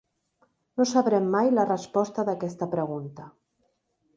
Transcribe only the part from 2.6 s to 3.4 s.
pregunta.